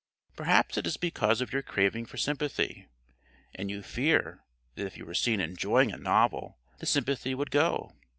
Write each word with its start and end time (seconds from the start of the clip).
Perhaps 0.35 0.77
it 0.79 0.87
is 0.87 0.97
because 0.97 1.41
of 1.41 1.53
your 1.53 1.61
craving 1.61 2.07
for 2.07 2.17
sympathy, 2.17 2.87
and 3.53 3.69
you 3.69 3.83
fear 3.83 4.43
that 4.73 4.87
if 4.87 4.97
you 4.97 5.05
were 5.05 5.13
seen 5.13 5.39
enjoying 5.39 5.91
a 5.91 5.97
novel 5.97 6.57
the 6.79 6.87
sympathy 6.87 7.35
would 7.35 7.51
go. 7.51 7.91